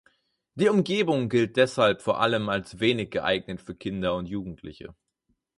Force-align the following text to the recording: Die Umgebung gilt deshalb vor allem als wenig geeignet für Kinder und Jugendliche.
Die 0.55 0.67
Umgebung 0.67 1.29
gilt 1.29 1.57
deshalb 1.57 2.01
vor 2.01 2.21
allem 2.21 2.49
als 2.49 2.79
wenig 2.79 3.11
geeignet 3.11 3.61
für 3.61 3.75
Kinder 3.75 4.15
und 4.15 4.25
Jugendliche. 4.25 4.95